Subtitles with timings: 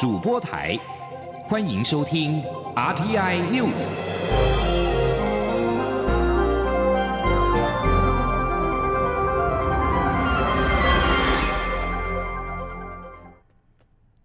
[0.00, 0.78] 主播台，
[1.44, 2.42] 欢迎收听
[2.74, 3.86] RTI News。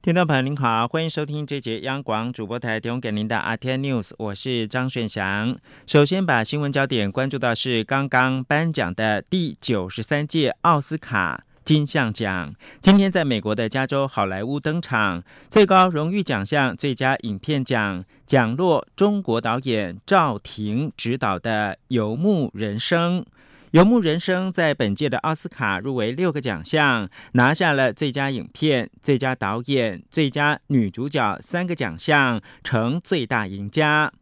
[0.02, 5.58] 听众朋友您好，欢迎收听这节央广主播台提供给您的 RTI News，我是张顺祥。
[5.86, 11.45] 首先把新闻焦点关注到是刚刚颁奖的第九十三届奥斯卡。
[11.66, 23.22] 金像奖今天在美国的加州好莱坞登场，最高荣誉奖项最佳影片奖奖落中国导演赵婷执导的《游牧人生》。
[23.72, 34.14] 《游牧人生》在本届的奥斯卡入围六个奖项，拿下了最佳影片、最佳导演、最佳女主角三个奖项，成最大赢家。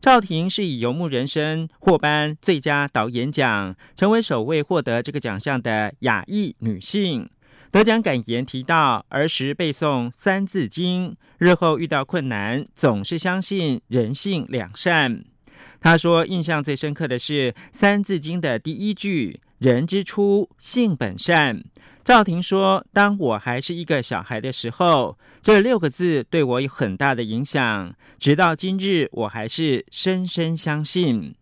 [0.00, 7.28] 赵婷是以《游牧人生》获颁最佳导演奖，成为首位获得这个奖项的亚裔女性。
[7.70, 15.22] 得奖感言提到，儿时背诵《三字经》，日后遇到困难总是相信人性两善。
[15.82, 21.62] 她说，印象最深刻的是《三字经》的第一句“人之初，性本善”。
[22.02, 27.94] 赵婷说：“当我还是一个小孩的时候，这六个字对我有很大的影响。
[28.18, 31.34] 直到今日，我还是深深相信。”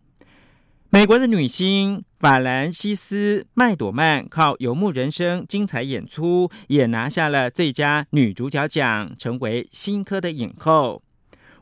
[0.91, 11.03] 美国的女星法兰西斯·麦朵曼靠《游牧人生》精彩演出，也拿下了最佳女主角奖，成为新科的影后。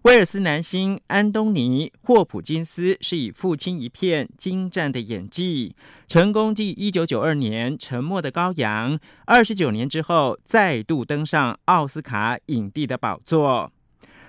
[0.07, 5.75] 威尔斯男星安东尼·霍普金斯是以父亲一片精湛的演技，
[6.07, 13.73] 成功继一九九二年《沉默的羔羊》二十九年之后，再度登上奥斯卡影帝的宝座。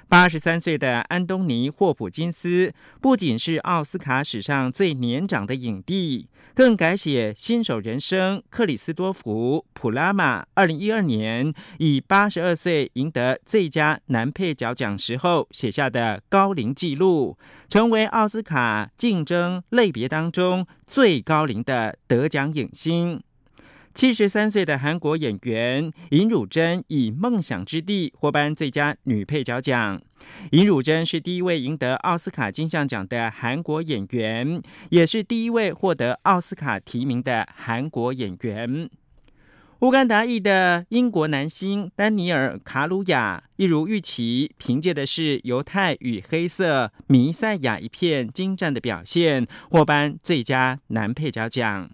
[0.09, 8.41] 八十三岁的安东尼·霍普金斯不仅是奥斯卡史上最年长的影帝，更改写新手人生。
[8.49, 23.21] 克里斯多福·普拉玛二零一二年以八十二岁赢得最佳男配角奖时候写下的高龄纪录，成为奥斯卡竞争类别当中最高龄的得奖影星。
[23.97, 29.99] 七十三岁的韩国演员尹汝贞以《梦想之地》获颁最佳女配角奖。
[30.51, 38.87] 尹汝贞是第一位赢得奥斯卡金像奖的韩国演员，也是第一位获得奥斯卡提名的韩国演员。
[39.79, 51.89] 乌干达裔的英国男星丹尼尔·卡鲁亚，一如预期，凭借的是《犹太与黑色弥赛亚》一片精湛的表现，获颁最佳男配角奖。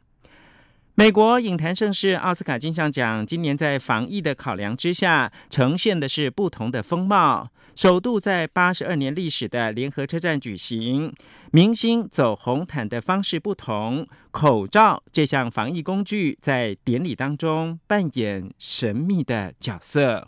[0.95, 7.49] 美国影坛盛事奥斯卡金像奖今年在防疫的考量之下，呈现的是不同的风貌。
[7.75, 11.11] 首度在八十二年历史的联合车站举行，
[11.51, 20.27] 明星走红毯的方式不同，口罩这项防疫工具在典礼当中扮演神秘的角色。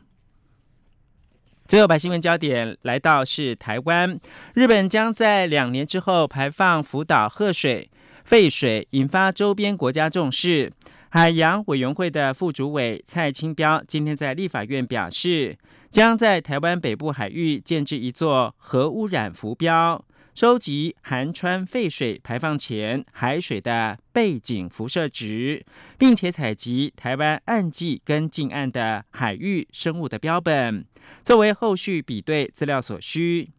[1.68, 4.20] 最后把新闻焦点来到是台湾，
[4.56, 7.92] 日本将在两年之后排放福岛核水。
[8.26, 10.74] 废水引发周边国家重视。
[11.10, 15.56] 海洋委员会的副主委蔡清标今天在立法院表示，
[15.92, 20.04] 将在台湾北部海域建置一座核污染浮标，
[20.34, 25.64] 收集含川废水排放前海水的背景辐射值，
[26.00, 30.84] 并且采集台湾岸际跟近岸的海域生物的标本，
[31.24, 33.52] 作为后续比对资料所需。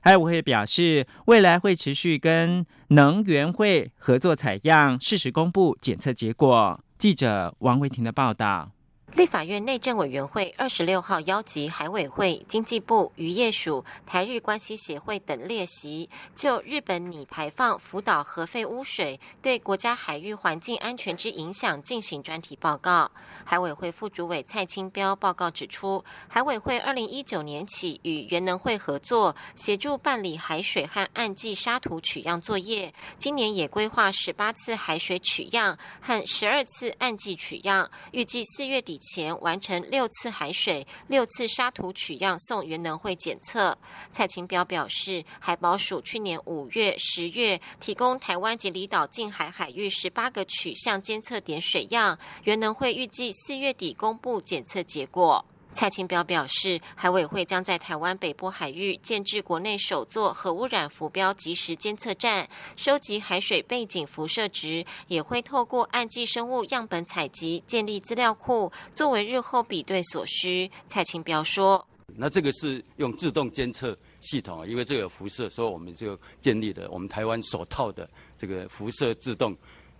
[0.00, 6.80] 海委会表示，未来会持续跟能源会合作采样，适时公布检测结果。
[6.96, 8.72] 记者王维婷的报道。
[9.18, 23.10] 立法院内政委员会二十六号邀集海委会、经济部、渔业署、台日关系协会等列席，就日本拟排放福岛核废污水对国家海域环境安全之影响进行专题报告。
[23.44, 32.94] 海委会副主委蔡清标报告指出，海委会二零一九年起与原能会合作，协助办理海水和岸际沙土取样作业。
[33.18, 43.76] 今年也规划十八次海水取样和十二次岸际取样，预计四月底前完成六次海水、六次沙土取样送原能会检测。
[44.12, 53.32] 蔡清标表示，海保署去年五月、十月提供台湾及离岛近海海域十八个取向监测点水样，原能会预计。
[53.32, 55.44] 四月底公布检测结果。
[55.74, 70.68] 蔡清标表示，海委会将在台湾北部海域建置国内首座核污染浮标即时监测站，收集海水背景辐射值，也会透过岸际生物样本采集建立资料库，作为日后比对所需。
[70.88, 71.86] 蔡清标说
[72.16, 79.56] ：“那这个是用自动监测系统，因为这个辐射，所以我们就建立了我们台湾首套的这个辐射自动。”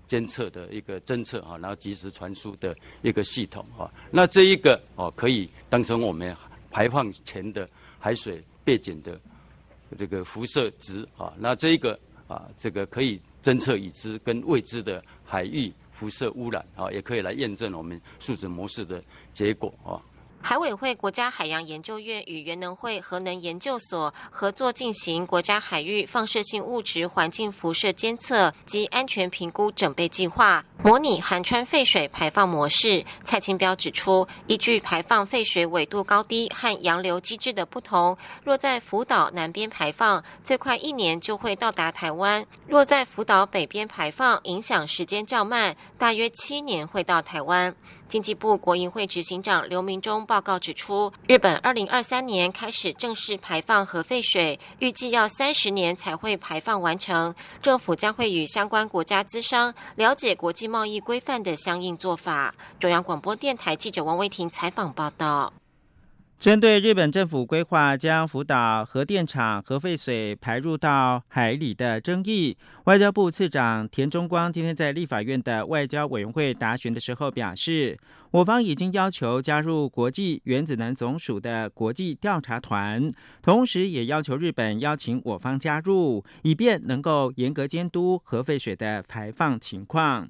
[0.09, 6.35] 监测的一个侦测啊，然后及时传输的一个系统啊，那这一个哦可以当成我们
[6.71, 7.69] 排放前的
[8.01, 9.21] 海水背景的
[9.99, 11.33] 这个辐射值啊。
[11.39, 11.97] 那这一个
[12.27, 19.03] 啊，这个可以侦测已知跟未知的海域辐射污染啊，也可以来验证我们数值模式的
[19.35, 20.01] 结果啊。
[20.41, 33.05] 海委会国家海洋研究院与原能会核能研究所合作进行国家海域放射性物质环境辐射监测及安全评估整备计划，模拟含川废水排放模式。
[33.25, 47.75] 蔡清标指出，依据排放废水纬度高低和洋流机制的不同，若在福岛南边排放，最快一年就会到达台湾；若在福岛北边排放，影响时间较慢，大约七年会到台湾。
[48.09, 57.35] 经济部国营会执行长刘明忠报告指出，日本二零二三年开始正式排放核废水，预计要三十年才会排放完成。
[57.61, 62.55] 政府将会与相关国家资商，了解国际贸易规范的相应做法。
[62.81, 65.53] 中央广播电台记者王维婷采访报道。
[66.41, 77.99] 针对日本政府规划将福岛核电厂核废水排入到海里的争议，外交部次长田中光今天在立法院的外交委员会答询的时候表示，
[78.31, 83.11] 我方已经要求加入国际原子能总署的国际调查团，
[83.43, 90.29] 同时也要求日本邀请我方加入，以便能够严格监督核废水的排放情况。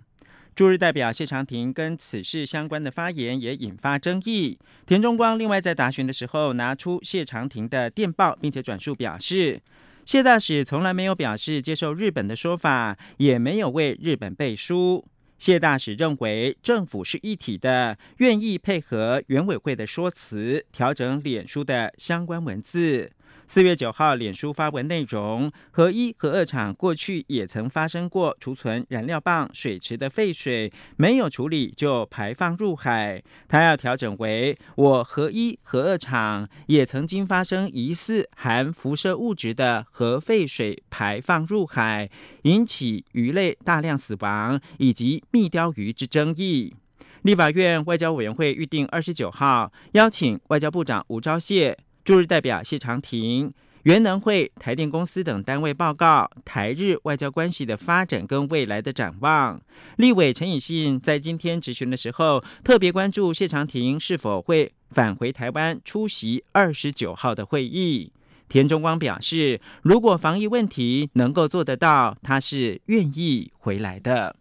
[0.59, 4.59] 驻日代表谢长廷跟此事相关的发言也引发争议。
[4.87, 9.61] 田中光另外在答询的时候拿出谢长廷的电报，并且转述表示，
[10.05, 15.05] 谢大使从来没有表示接受日本的说法，也没有为日本背书。
[15.39, 23.13] 谢大使认为政府是一体的，愿意配合原委会的说辞，调整脸书的相关文字。
[23.51, 33.23] 四月九号，脸书发文内容：核一、核二厂过去也曾发生过储存燃料棒、水池的废水没有处理就排放入海。
[33.49, 42.11] 他要调整为：我核一、核二厂也曾经发生疑似含辐射物质的核废水排放入海，
[42.43, 46.75] 引起鱼类大量死亡以及密鲷鱼之争议。
[47.23, 51.75] 立法院外交委员会预定二十九号邀请外交部长吴钊燮。
[52.09, 53.53] 驻日代表谢长廷、
[53.83, 59.61] 元能会、台电公司等单位报告台日外交关系的发展跟未来的展望。
[59.97, 68.11] 立委陈以信在今天质询的时候，特别关注谢长廷是否会返回台湾出席二十九号的会议。
[68.49, 74.35] 田中光表示，如果防疫问题能够做得到，他是愿意回来的。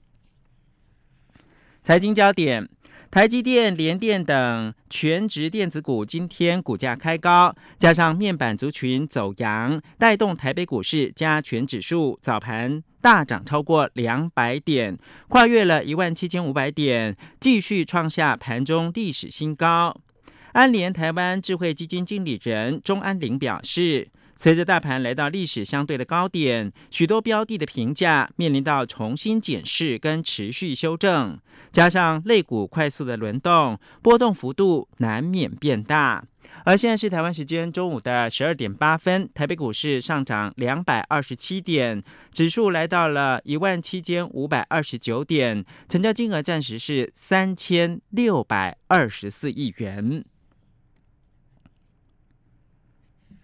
[1.81, 2.69] 财经焦点。
[3.09, 14.98] 台积电、联电等全职电子股今天股价开高，加上面板族群走阳，带动台北股市加权指数早盘大涨超过两百点，
[15.30, 19.95] 跨越了一万七千五百点，继续创下盘中历史新高。
[20.51, 24.09] 安联台湾智慧基金经理人钟安玲表示。
[24.39, 31.39] 随着大盘来到历史相对的高点，许多标的的评价面临到重新检视跟持续修正，
[31.72, 36.24] 加上类股快速的轮动，波动幅度难免变大。
[36.63, 50.24] 而现在是台湾时间中午的十二点八分，台北股市上涨两百二十七点，指数来到了一万七千五百二十九点，成交金额暂时是三千六百二十四亿元。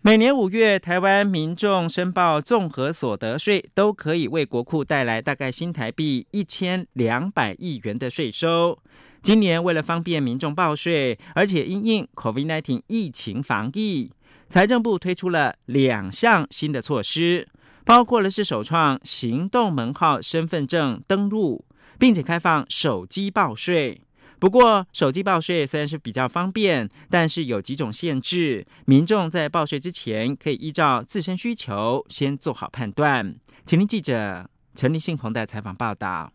[0.05, 8.77] 每年五月，台湾民众申报综合所得税，都可以为国库带来大概新台币一千两百亿元的税收。
[9.21, 14.11] 今年为了方便民众报税，而且因应 COVID-19 疫情防疫，
[14.49, 17.47] 财政部推出了两项新的措施，
[17.85, 21.63] 包括了是首创行动门号身份证登录，
[21.97, 24.01] 并且开放手机报税。
[24.43, 28.67] 不过，手机报税虽然是比较方便，但是有几种限制。
[28.83, 33.35] 民众在报税之前，可以依照自身需求先做好判断。
[33.63, 36.29] 请听记者陈立信宏的采访报道。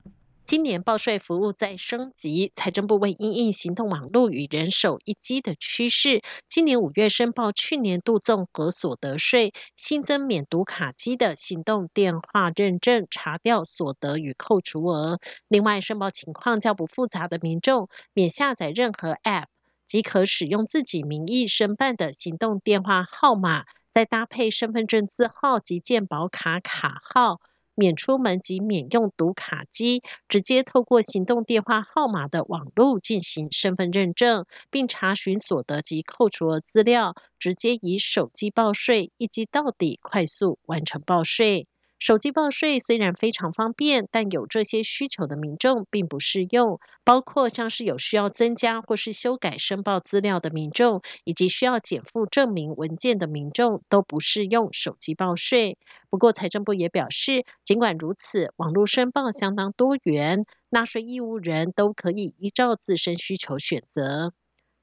[0.49, 15.21] 今年报税服务在升级，财政部为因应行动网络与人手一机的趋势，今年五月申报去年度综合所得税，新增免读卡机的行动电话认证，查掉所得与扣除额。
[15.49, 19.49] 另外，申报情况较不复杂的民众，免下载任何 App，
[19.87, 27.43] 即可使用自己名义申办的行动电话号码，再搭配身份证字号及健保卡卡号。
[27.78, 41.68] 免出门及免用读卡机，直接透过行动电话号码的网络进行身份认证，并查询所得及扣除额资料，直接以手机报税，一机到底，快速完成报税。
[41.99, 55.76] 手机报税虽然非常方便，但有这些需求的民众并不适用，包括像是有需要增加或是修改申报资料的民众，以及需要减负证明文件的民众都不适用手机报税。
[56.09, 64.33] 不过财政部也表示，尽管如此，网络申报相当多元，纳税义务人都可以依照自身需求选择。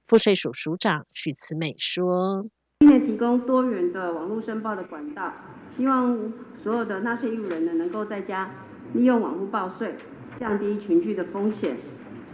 [0.05, 2.45] 赋税署署长许慈美说。
[2.85, 5.33] 今年提供多元的网络申报的管道，
[5.75, 8.51] 希望所有的纳税义务人呢，能够在家
[8.93, 9.95] 利用网络报税，
[10.37, 11.77] 降低群聚的风险。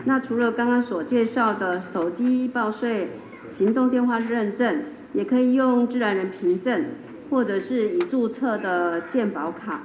[0.03, 3.11] 那除了刚刚所介绍的手机报税、
[3.57, 6.83] 行动电话认证，也可以用自然人凭证，
[7.29, 9.83] 或者是已注册的健保卡、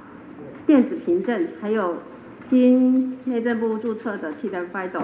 [0.65, 1.99] 电子凭证，还有
[2.45, 5.03] 经内政部注册的 T W Fido，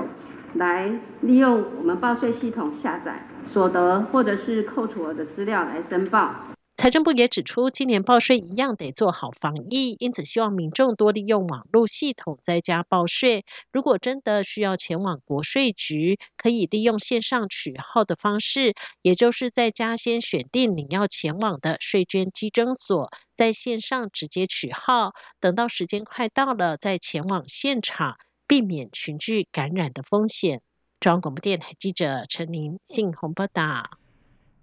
[0.56, 0.92] 来
[1.22, 3.28] 利用我们报税系统下载。
[3.46, 6.34] 所得或者是扣除额的资料来申报。
[6.76, 13.46] 财政部也指出，今年报税一样得做好防疫，因此希望民众多利用网络系统在家报税。
[13.72, 28.18] 如果真的需要前往国税局，可以利用线上取号的方式，也就是在家先选定你要前往的税捐稽征所，在线上直接取号，等到时间快到了再前往现场，
[28.48, 30.62] 避免群聚感染的风险。
[31.00, 33.90] 中央广播电台记者陈琳信鸿报道：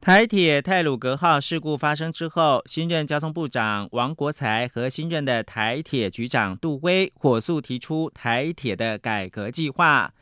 [0.00, 10.14] 台铁泰鲁格号事故发生之后，新任交通部长王国才和新任的台铁局长杜威火速提出台铁的改革计划。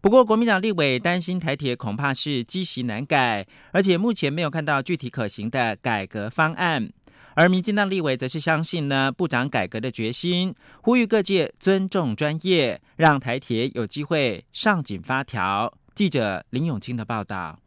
[0.00, 6.90] 不过，国民党立委担心台铁恐怕是积习难改，而且目前没有看到具体可行的改革方案。
[7.34, 15.72] 而民进党立委则是相信呢部长改革的决心，呼吁各界尊重专业，让台铁有机会上紧发条。
[15.94, 17.58] 记者林永清的报道。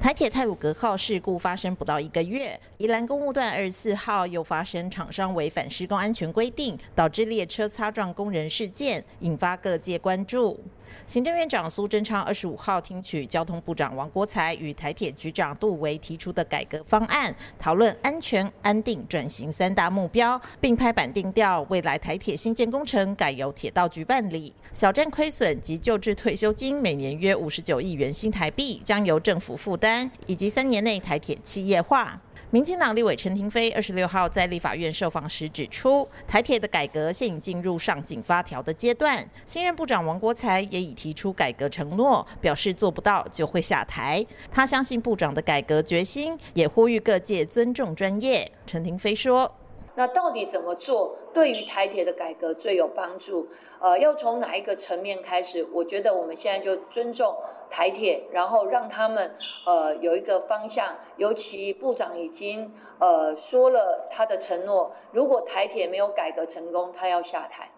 [0.00, 10.64] 台铁泰鲁格号事故发生不到一个月，宜兰公务段二十四号又发生厂商违反施工安全规定，导致列车擦撞工人事件，引发各界关注。
[11.06, 32.20] 行政院长苏贞昌二十五号听取交通部长王国才与台铁局长杜维提出的改革方案，讨论安全、安定、转型三大目标，并拍板定调未来台铁新建工程改由铁道局办理，小站亏损及旧制退休金每年约五十九亿元新台币将由政府负担，以及三年内台铁企业化。
[32.52, 39.26] 民进党立委陈廷飞二十六号在立法院受访时指出，台铁的改革现已进入上紧发条的阶段。
[39.46, 44.22] 新任部长王国才也已提出改革承诺，表示做不到就会下台。
[44.50, 48.46] 他相信部长的改革决心，也呼吁各界尊重专业。
[48.66, 49.50] 陈廷飞说。
[49.94, 53.48] 那到底怎么做对于台铁的改革最有帮助？
[53.78, 55.66] 呃，要从哪一个层面开始？
[55.72, 57.36] 我觉得我们现在就尊重
[57.70, 59.34] 台铁，然后让他们
[59.66, 60.96] 呃有一个方向。
[61.18, 67.68] 尤其部长已经呃说了他的承诺，如果台铁没有改革成功，他要下台。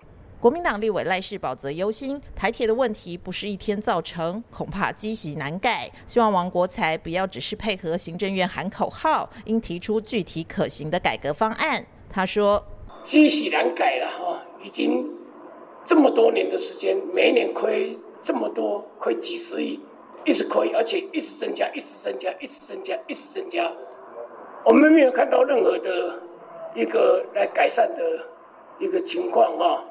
[0.41, 5.91] 国民党立委赖世宝则忧心，台铁的问题不是一天造成，恐怕积习难改。
[6.07, 11.85] 希望王国才不要只是配合行政院喊口号，应提出具体可行的改革方案。
[12.15, 12.65] 他说
[13.03, 15.11] ：“积喜难改了哈，已经
[15.85, 19.81] 这么多年的时间，每年亏这么多，亏几十亿，
[20.25, 23.69] 一直亏，而且一直增加，一直增加，一直增加，一直增加。
[24.65, 26.23] 我们没有看到任何的
[26.77, 28.25] 一个来改善的
[28.79, 29.85] 一个情况哈。”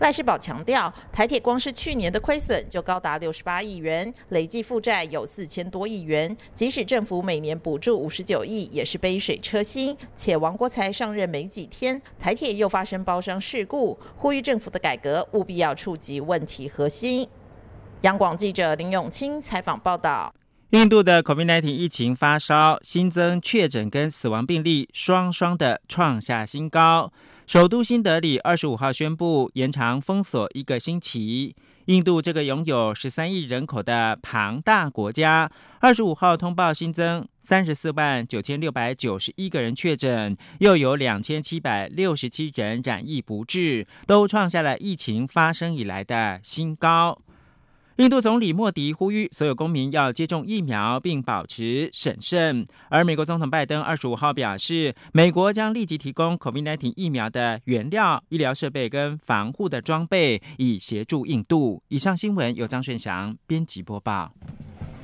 [0.00, 6.34] 赖世宝强调，台铁光是去年的亏损就高达六十八亿元，累计负债有四千多亿元。
[6.54, 9.94] 即使政府每年补助五十九亿，也是杯水车薪。
[10.14, 17.28] 且王国才上任没几天，台铁又发生包商事故，呼吁政府的改革务必要触及问题核心。
[18.00, 20.34] 央广记者林永清采访报道：
[20.70, 27.12] 印度的 COVID-19 疫情发烧，新增确诊跟死亡病例双双的创下新高。
[27.50, 31.56] 首都新德里二十五号宣布延长封锁一个星期。
[31.86, 47.18] 印度这个拥有十三亿人口的庞大国家，二十五号通报新增三十四万九千六百九十一个人确诊，又有两千七百六十七人染疫不治，都创下了疫情发生以来的新高。
[48.00, 52.64] 印度总理莫迪呼吁所有公民要接种疫苗，并保持审慎。
[52.88, 61.82] 而美国总统拜登二十五号表示，美国将立即提供 COVID-19 疫苗的原料、医疗设备跟防护的装备，以协助印度。
[61.88, 64.32] 以上新闻由张顺祥编辑播报。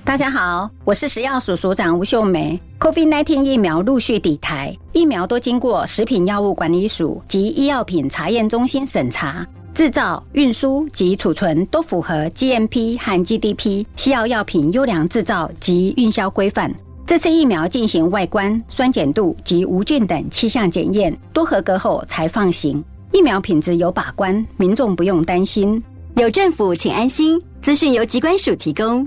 [0.07, 2.59] 大家好，我是食药署署长吴秀梅。
[2.79, 9.45] COVID-19 疫苗陆续抵台，疫苗都经过食品药物管理署及医药品查验中心审查。
[9.75, 16.73] 制造、运输及储存都符合 GMP 和 GDP 西药药品优良制造及运销规范。
[17.05, 22.83] 这次疫苗进行外观、酸碱度及无菌等七项检验，都合格后才放行。
[23.11, 25.83] 疫苗品质有把关，民众不用担心。
[26.15, 27.43] 有政府，请安心。
[27.61, 29.07] 资讯由机关署提供。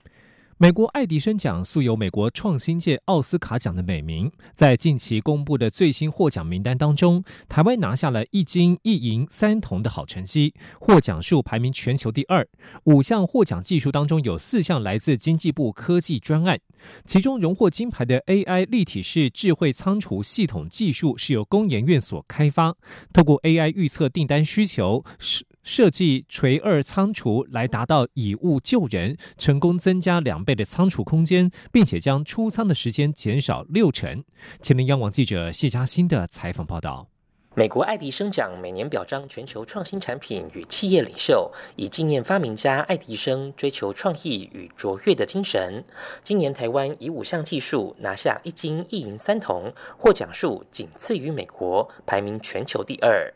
[0.61, 12.47] 美国爱迪生奖素有“美国创新界奥斯卡奖”的美名，在近期公布的最新获奖名单当中，台湾拿下了一金一银三铜的好成绩，获奖数排名全球第二。
[12.83, 16.59] 五项获奖技术当中，有四项来自经济部科技专案，
[17.07, 22.75] 其中荣获金牌的 AI 立体式智慧仓储系统技术是由工研院所开发，
[23.11, 25.43] 透过 AI 预测订单需求是。
[25.63, 34.23] 设计垂二仓储来达到以物救人，成功增加两倍的仓储空间，并且将出仓的时间减少六成。
[34.61, 37.07] 前林央网记者谢嘉欣的采访报道：
[37.53, 45.83] 美国爱迪生奖每年表彰全球创新产品与企业领袖，以纪念发明家爱迪生追求创意与卓越的精神。
[46.23, 53.31] 今年台湾以五项技术拿下一金一银三铜，获奖数仅次于美国，排名全球第二。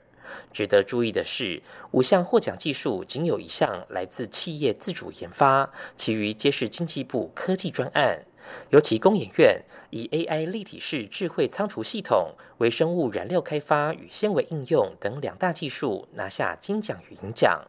[0.54, 1.62] 值得注意的是，
[1.92, 8.26] 五项获奖技术仅有一项来自企业自主研发，其余皆是经济部科技专案。
[8.70, 17.66] 尤其工研院以 AI 立体式智慧仓储系统、微生物燃料开发与纤维应用等两大技术拿下金奖与银奖。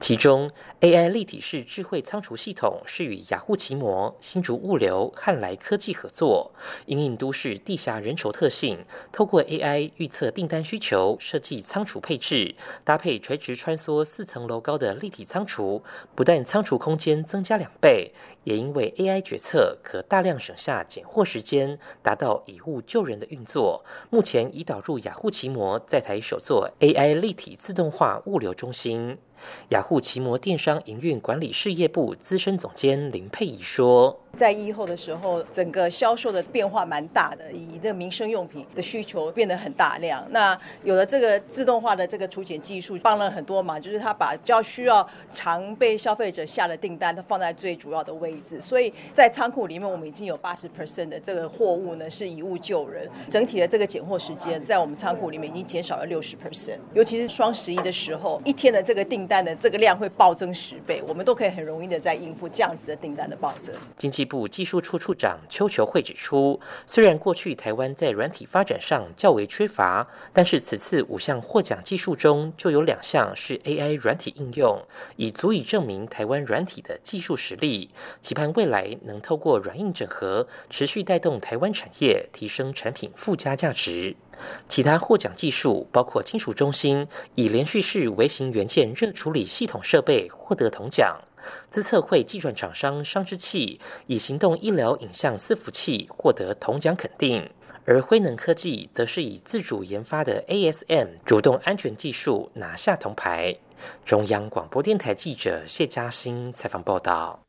[0.00, 6.52] 其中，AI 立体式智慧仓储系统是与雅虎奇摩、新竹物流、汉来科技合作，
[6.86, 15.84] 因应都市地下人稠特性，透过 AI 预测订单需求，设计仓储配置，搭配垂直穿梭四层楼高的立体仓储，
[16.16, 18.12] 不但仓储空间增加两倍，
[18.42, 23.84] 也因为 AI 决策可大量省下拣货时间，达到以物救人的运作。
[24.10, 29.18] 目前已导入雅虎奇摩在台首座 AI 立体自动化物流中心。
[29.68, 34.21] 雅虎奇摩电商营运管理事业部资深总监林佩仪说。
[34.34, 40.26] 在疫后的时候，整个销售的变化蛮大的，以这民生用品的需求变得很大量。
[40.30, 48.60] 那有了这个自动化的这个出检技术，帮了很多忙，就是它把较需要常被消费者下的订单，它放在最主要的位置。
[48.60, 56.78] 所以在仓库里面，我们已经有八十 percent 的这个货物呢是以物救人，整体的这个拣货时间在我们仓库里面已经减少了六十 percent。
[56.94, 63.74] 尤其是双十一的时候，一天的这个订单的这个量会暴增十倍，我们都可以很容易的在应付这样子的订单的暴增。
[63.98, 74.80] 经济部技术处处长邱球慧指出，虽然过去台湾在软体发展上较为缺乏，但是此次五项获奖技术中就有两项是 AI 软体应用，
[75.16, 77.90] 已足以证明台湾软体的技术实力。
[78.20, 84.16] 期盼未来能透过软硬整合，持续带动台湾产业提升产品附加价值。
[84.68, 87.06] 其他获奖技术包括金属中心
[87.36, 91.16] 以连续式微型元件热处理系统设备获得铜奖。
[91.70, 97.50] 资测会计算厂商商之器以行动医疗影像伺服器获得铜奖肯定，
[97.84, 103.56] 而辉能科技则是以自主研发的 ASM 主动安全技术拿下铜牌。
[104.04, 107.40] 中央广播电台记者谢嘉欣采访报道。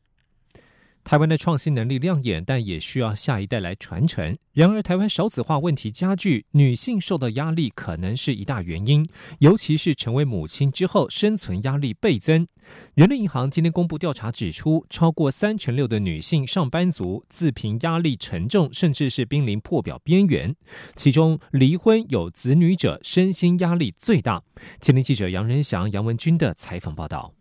[1.04, 4.36] 台湾的创新能力亮眼，但也需要下一代来传承。
[4.54, 9.06] 然而，台湾少子化问题加剧，女性受到压力可能是一大原因，
[9.40, 12.48] 尤其是成为母亲之后，生存压力倍增。
[12.94, 20.56] 人力银行今天公布调查指出，超过三成六的女性上班族自评压力沉重，甚至是濒临破表边缘。
[20.96, 24.42] 其中，离婚有子女者身心压力最大。
[24.80, 27.34] 今天记者杨仁祥、杨文军的采访报道。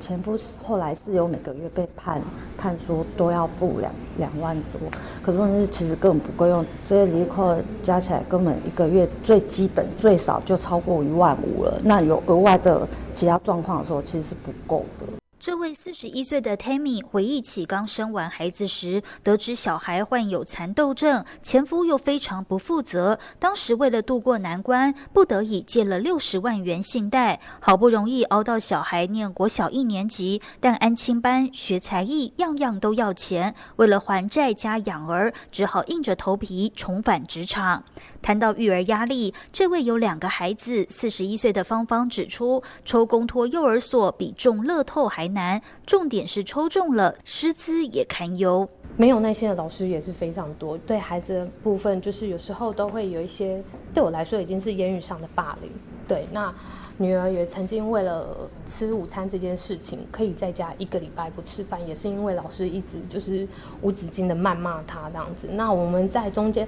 [0.00, 2.20] 前夫后来是有每个月被判
[2.56, 4.80] 判说都要付两两万多，
[5.22, 15.06] 可是问题是其实根本不够用，这些离扣加起来根本一个月最基本最少就超过一万五了，那有额外的其他状况的时候，其实是不够的。
[15.44, 23.18] 这位四十一岁的 Tammy 回忆起刚生完孩子时，得知小孩患有蚕豆症，前夫又非常不负责。
[23.38, 37.84] 当时为了渡过难关，不得已借了六十万元信贷，好不容易熬到小孩念国小一年级，但安亲班、学才艺样样都要钱，为了还债加养儿，只好硬着头皮重返职场。
[38.24, 48.66] 谈到育儿压力，这位有两个孩子、四十一岁的芳芳指出，抽公托幼儿所比中乐透还难，重点是抽中了，师资也堪忧。
[48.96, 55.70] 没有耐心的老师也是非常多，对孩子的部分，就是有时候都会有一些，对我来说已经是言语上的霸凌。
[56.08, 56.50] 对，那
[56.96, 63.46] 女儿也曾经为了吃午餐这件事情，可以在家一个礼拜不吃饭，也是因为老师一直就是
[63.82, 65.46] 无止境的谩骂她这样子。
[65.52, 66.66] 那我们在中间，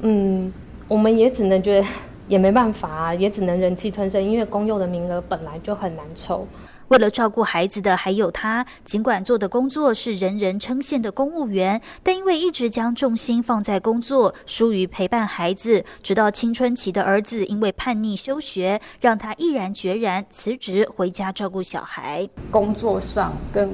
[0.00, 0.52] 嗯，
[0.88, 1.86] 我们也只能觉得
[2.28, 6.46] 也没办法啊，也只能忍气吞声，因为公幼的名额本来就很难抽。
[6.88, 22.28] 为了照顾孩子的还有他，尽管做的工作是人人称羡的公务员，但因为一直将重心放在工作，疏于陪伴孩子，直到青春期的儿子因为叛逆休学，让他毅然决然辞职回家照顾小孩。
[22.52, 23.68] 工作上跟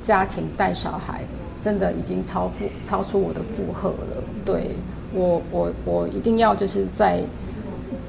[0.00, 1.24] 家庭带小孩，
[1.60, 4.22] 真的已经超负超出我的负荷了。
[4.44, 4.76] 对
[5.14, 7.22] 我，我我一定要就是在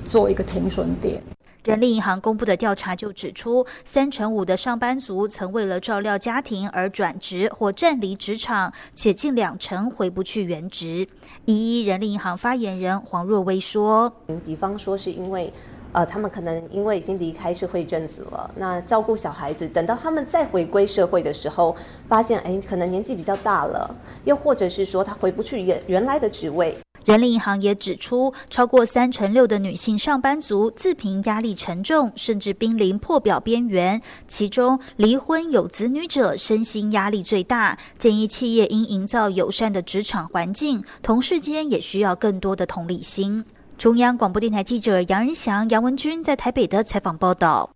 [0.05, 1.21] 做一个停损点。
[1.63, 11.07] 人力银行公布的调查就指出，三成五的上班族曾为了照料家庭而转职或暂离职场，且近两成回不去原职。
[11.45, 14.11] 一一人力银行发言人黄若薇说
[14.45, 15.53] ：“比方说是因为，
[15.93, 21.73] 呃，他们可能因为已经离开社会一阵子了，那照顾小孩子，等到他们再回归社会的时候，
[22.09, 23.89] 发现哎，可能年纪比较大了，
[24.25, 34.01] 又或者是说他回不去原原来的职位。”人力银行也指出，超过三成六的女性上班族自评压力沉重，甚至濒临破表边缘。
[34.27, 37.77] 其中，离婚有子女者身心压力最大。
[37.97, 43.43] 建议企业应营造友善的职场环境，同事间也需要更多的同理心。
[43.77, 47.69] 中央广播电台记者杨仁祥、杨文君在台北的采访报道。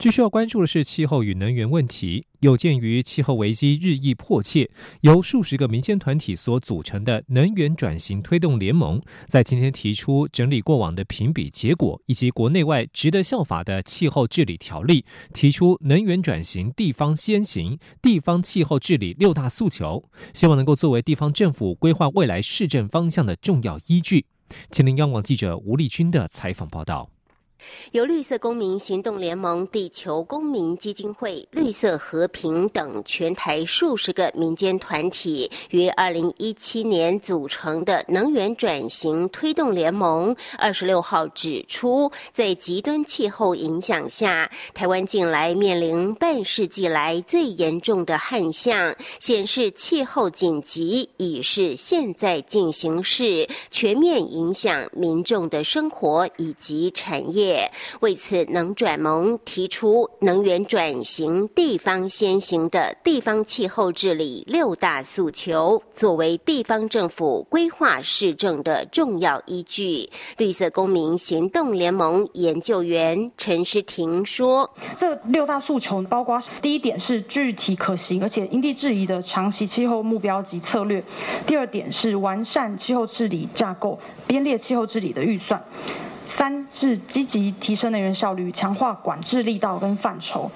[0.00, 2.24] 最需要关注的是气候与能源问题。
[2.40, 4.70] 有鉴于气候危机日益迫切，
[5.02, 24.24] 由数十个民间团体所组成的能源转型推动联盟，在今天提出整理过往的评比结果，以及国内外值得效法的气候治理条例，提出能源转型地方先行、地方气候治理六大诉求，希望能够作为地方政府规划未来市政方向的重要依据。
[24.70, 27.10] 吉林央广记者吴丽君的采访报道。
[27.92, 57.49] 由绿色公民行动联盟、地球公民基金会、绿色和平等全台数十个民间团体于二零一七年组成的能源转型推动联盟，二十六号指出，在极端气候影响下，台湾近来面临半世纪来最严重的旱象，显示气候紧急已是现在进行式，全面影响民众的生活以及产业。
[58.00, 70.08] 为此，能转盟提出能源转型地方先行的地方气候治理六大诉求，作为地方政府规划市政的重要依据。
[70.38, 81.00] 绿色公民行动联盟研究员陈诗婷说：“这六大诉求包括第一点是具体可行而且因地制宜的长期气候目标及策略；
[81.46, 85.62] 第二点是完善气候治理架构，编列气候治理的预算。”
[86.30, 90.50] 三是积极提升能源效率，强化管制力道跟范畴。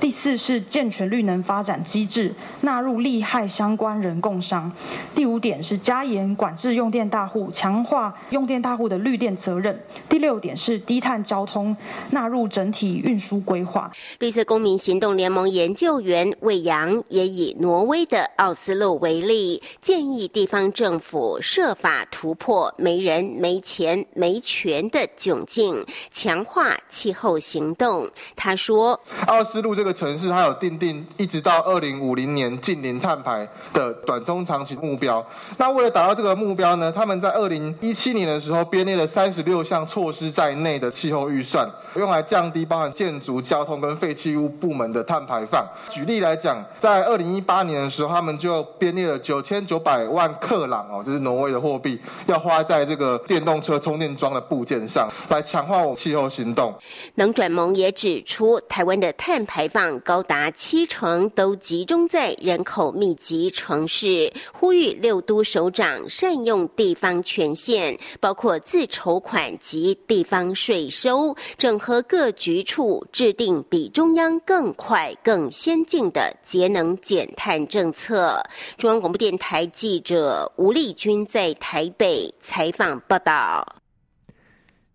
[0.00, 4.72] 第四是健全绿能发展机制，纳入利害相关人共商。
[5.12, 9.76] 第五点是加严管制用电大户，强化用电大户的绿电责任。
[10.08, 11.76] 第六点是低碳交通，
[12.10, 13.90] 纳入整体运输规划。
[14.20, 28.08] 绿色公民行动联盟研究员魏阳也以挪威的奥斯陆为例，建议地方政府设法突破没人、没钱、没权的窘境，强化气候行动。
[28.34, 35.26] 他说：“奥斯陆这个。”城市它有定定一直到二零五零年近零碳排的短中长期目标。
[35.56, 45.66] 那为了达到这个目标呢，他们在二零一七年的时候编列了三十六项措施在内的气候预算，用来降低包含建筑、交通跟废弃物部门的碳排放。
[45.90, 56.74] 举例来讲，在二零一八年的时候，他们就编列了九千九百万克朗哦，就是挪威的货币，要花在这个电动车充电桩的部件上，来强化我气候行动。
[57.14, 59.88] 能转盟也指出，台湾的碳排放。
[60.00, 78.42] 高达七成都集中在人口密集城市，呼吁六都首长善用地方权限，包括自筹款及地方税收，整合各局处，制定比中央更快、更先进的节能减碳政策。
[78.76, 83.77] 中央广播电台记者吴丽君在台北采访报道。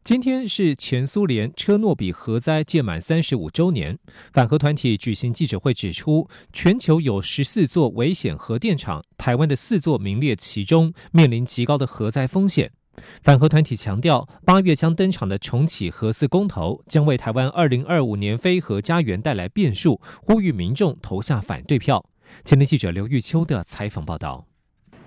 [0.03, 3.97] 今天是前苏联车诺比核灾届满三十五周年，
[4.33, 12.69] 反核团体举行记者会指出，全球有十四座危险核电厂，台湾的四座名列其中，面临极高的核灾风险。
[13.23, 22.05] 反核团体强调，八月将登场的重启核四公投将为台湾二零二五年非核家园带来变数，呼吁民众投下反对票。
[22.43, 24.47] 前天记者刘玉秋的采访报道。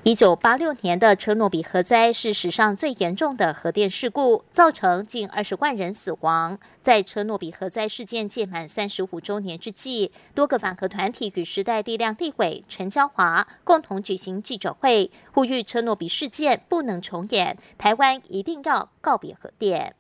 [0.07, 6.57] 一九八六年的车诺比核灾是史上最严重的核电事故，造成近二十万人死亡。
[6.81, 19.97] 在车诺比核灾事件届满三十五周年之际，多个反核团体与时代力量立委陈椒华共同举行记者会，呼吁车诺比事件不能重演，台湾一定要告别核电。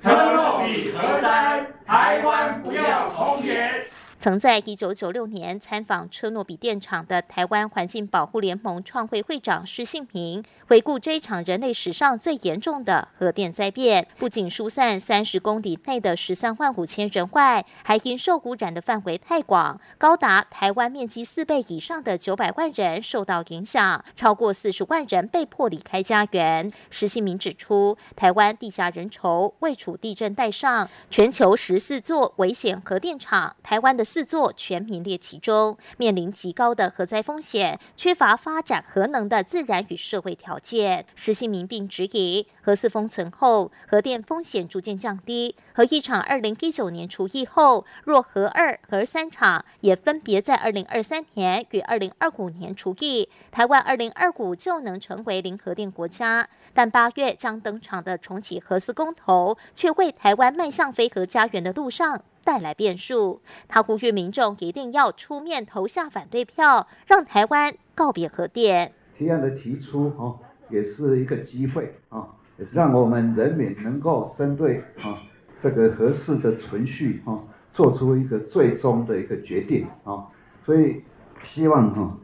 [0.00, 3.84] 车诺比核灾，台湾不要重演。
[4.24, 26.72] 曾在一九九六年参访车诺比电厂的台湾环境保护联盟创会会长施信平，回顾这一场人类史上最严重的核电灾变，不仅疏散三十公里内的十三万五千人外，还因受污染的范围太广，高达台湾面积四倍以上的九百万人受到影响，超过四十万人被迫离开家园。
[26.88, 34.02] 施信明指出，台湾地下人稠，未处地震带上，全球十四座危险核电厂，台湾的。
[34.14, 41.04] 四座全名列其中，面临极高的核灾风险，缺乏发展核能的自然与社会条件。
[41.16, 45.56] 石信明并质疑，核四封存后，核电风险逐渐降低。
[45.72, 56.48] 核一厂二零一九年除役后，若核二、核三厂也分别在二零二三年与二零二五年除役，台湾二零二五就能成为零核电国家。
[56.72, 62.22] 但八月将登场的重启核四公投，却为台湾迈向非核家园的路上。
[62.44, 68.92] 带来变数，他呼吁民众一定要出面投下反对票，让台湾告别核电。
[69.16, 72.28] 提案的提出哦，也是一个机会啊，
[72.58, 75.16] 也是让我们人民能够针对啊
[75.56, 77.40] 这个合适的存续啊，
[77.72, 80.26] 做出一个最终的一个决定啊。
[80.64, 81.02] 所以
[81.44, 82.16] 希望哈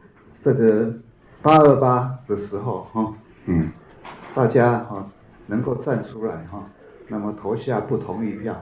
[0.43, 0.93] 这个
[1.41, 3.13] 八二八的时候哈，
[3.45, 3.71] 嗯，
[4.35, 5.09] 大家哈
[5.47, 6.69] 能够站出来哈，
[7.07, 8.61] 那么投下不同意票。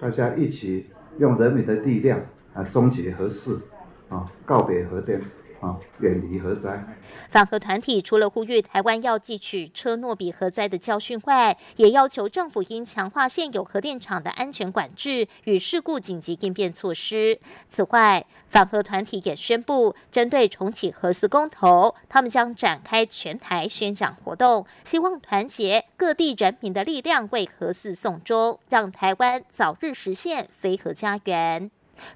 [0.00, 0.86] 大家一起
[1.18, 2.20] 用人民的力量
[2.54, 3.60] 啊，终结核四，
[4.08, 5.20] 啊，告别核电。
[5.60, 6.84] 啊，远离核灾。
[7.30, 17.40] 反核团体除了呼吁台湾要汲取车诺比核灾的教训外，也要求政府应强化现有核电厂的安全管制与事故紧急应变措施。
[17.66, 31.70] 此外，反核团体也宣布，针对重启核四公投，他们将展开全台宣讲活动，希望团结各地人民的力量，为核四送终，让台湾早日实现非核家园。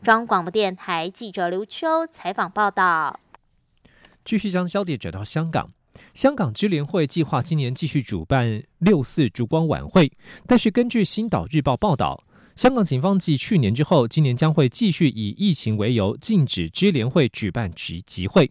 [0.05, 3.19] 中央广播电台记者刘秋采访报道。
[4.25, 5.71] 继续将焦点转到香港，
[6.15, 10.11] 香港支联会计划今年继续主办六四烛光晚会，
[10.47, 12.23] 但是根据《星岛日报》报道，
[12.57, 18.51] 香港警方继去年之后，今年将会继续以疫情为由禁止支联会举办集集会。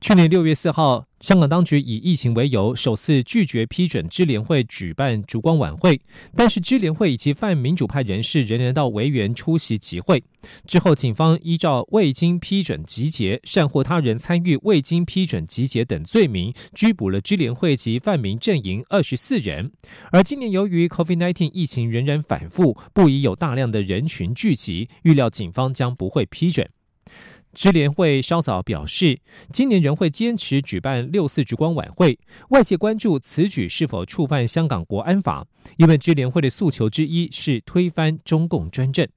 [0.00, 1.06] 去年六月四号。
[1.20, 6.00] 香港当局以疫情为由，首次拒绝批准支联会举办烛光晚会，
[6.36, 10.22] 但是支联会以及泛民主派人士仍然到维园出席集会。
[10.64, 19.72] 之后，警方依照未经批准集结、善或他人参与未经批准集结等罪名，拘捕了支联会及泛民阵营二十四人。
[20.12, 26.70] 而今年由于 COVID-19 疫情仍然反复，不宜有大量的人群聚集，预料警方将不会批准。
[27.54, 29.18] 支联会稍早表示，
[29.52, 32.18] 今年仍会坚持举办六四烛光晚会。
[32.50, 39.08] 外界关注此举是否触犯香港国安法，因为支联会的诉求之一是推翻中共专政。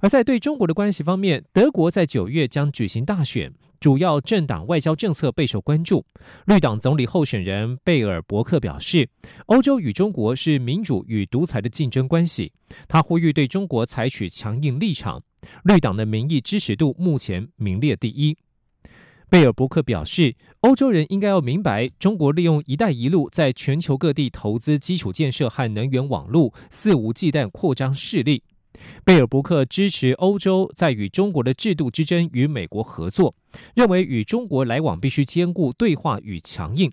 [0.00, 6.04] 而在对中国的关系方面，德国在九月将举行大选，主要政党外交政策备受关注。
[6.46, 9.08] 绿党总理候选人贝尔伯克表示，
[9.46, 12.52] 欧洲与中国是民主与独裁的竞争关系，
[12.88, 15.22] 他呼吁对中国采取强硬立场。
[15.64, 18.36] 绿党的民意支持度目前名列第一。
[19.28, 28.44] 贝尔伯克表示，欧洲人应该要明白，中国利用“一带一路”在全球各地投资基础建设和能源网络，肆无忌惮扩张势力。
[29.04, 33.34] 贝尔伯克支持欧洲在与中国的制度之争与美国合作，
[33.74, 36.90] 认为与中国来往必须兼顾对话与强硬。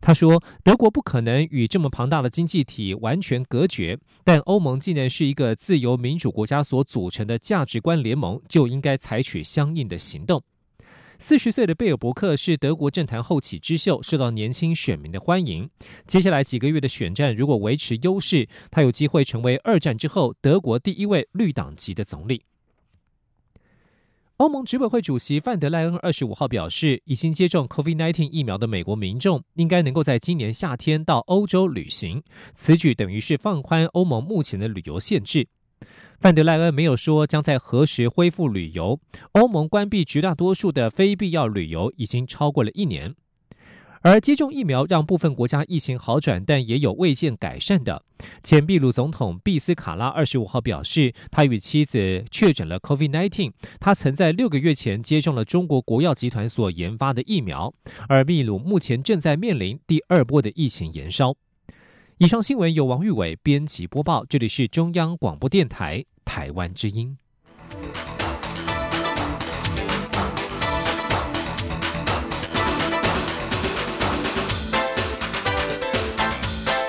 [0.00, 10.42] 他说：“德国不可能与这么庞大的经济体完全隔绝，但欧盟既然是一个自由民主国家所组成的价值观联盟，就应该采取相应的行动。”
[11.20, 15.68] 四十岁的贝尔伯克是德国政坛后起之秀，受到年轻选民的欢迎。
[16.06, 22.42] 接下来几个月的选战，如果维持优势，他有机会成为二战之后德国第一位绿党籍的总理。
[24.38, 32.22] 欧盟执委会主席范德赖恩二十五号表示，已经接种 COVID-19 疫苗的美国民众应该能够在今年夏天到欧洲旅行。
[32.54, 35.46] 此举等于是放宽欧盟目前的旅游限制。
[36.20, 39.00] 范德赖恩没有说将在何时恢复旅游。
[39.32, 43.14] 欧盟关闭绝大多数的非必要旅游已经超过了一年。
[44.02, 48.02] 而接种疫苗让部分国家疫情好转，但也有未见改善的。
[48.42, 53.52] 前秘鲁总统毕斯卡拉二十五号表示，他与妻子确诊了 COVID-19。
[53.78, 57.72] 他曾在六个月前接种了中国国药集团所研发的疫苗。
[58.08, 61.34] 而秘鲁目前正在面临第二波的疫情延烧。
[62.18, 67.18] 以上新闻由王玉伟编辑播报，这里是中央广播电台台湾之音。